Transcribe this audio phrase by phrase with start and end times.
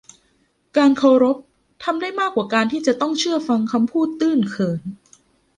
[0.77, 1.37] การเคารพ
[1.83, 4.81] ทำได้มากกว่าการที่จะต้องเชื่อฟังคำพูดตื้นเขิน